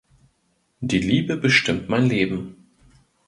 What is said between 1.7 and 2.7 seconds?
mein Leben.